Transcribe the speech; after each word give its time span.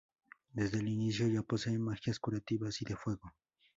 Desde 0.53 0.79
el 0.79 0.87
inicio 0.87 1.27
ya 1.27 1.43
posee 1.43 1.77
magias 1.77 2.17
curativas 2.19 2.81
y 2.81 2.85
de 2.85 2.95
fuego. 2.95 3.35